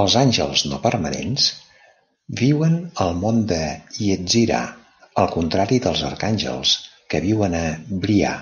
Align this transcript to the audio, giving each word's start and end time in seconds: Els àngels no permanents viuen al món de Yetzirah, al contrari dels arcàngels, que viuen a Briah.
Els 0.00 0.16
àngels 0.22 0.64
no 0.72 0.80
permanents 0.86 1.46
viuen 2.42 2.76
al 3.06 3.16
món 3.22 3.40
de 3.54 3.60
Yetzirah, 4.10 4.62
al 5.26 5.34
contrari 5.40 5.84
dels 5.90 6.08
arcàngels, 6.14 6.78
que 7.12 7.26
viuen 7.30 7.62
a 7.64 7.68
Briah. 8.06 8.40